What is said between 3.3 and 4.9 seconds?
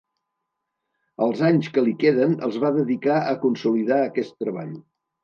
a consolidar aquest treball.